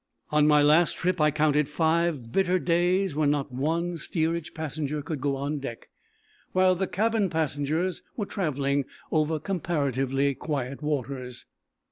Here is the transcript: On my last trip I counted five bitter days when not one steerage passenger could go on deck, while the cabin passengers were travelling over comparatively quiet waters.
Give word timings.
On 0.31 0.47
my 0.47 0.63
last 0.63 0.97
trip 0.97 1.21
I 1.21 1.29
counted 1.29 1.67
five 1.69 2.31
bitter 2.31 2.57
days 2.57 3.15
when 3.15 3.29
not 3.29 3.51
one 3.51 3.97
steerage 3.97 4.55
passenger 4.55 5.03
could 5.03 5.21
go 5.21 5.35
on 5.35 5.59
deck, 5.59 5.89
while 6.53 6.73
the 6.73 6.87
cabin 6.87 7.29
passengers 7.29 8.01
were 8.17 8.25
travelling 8.25 8.85
over 9.11 9.37
comparatively 9.39 10.33
quiet 10.33 10.81
waters. 10.81 11.45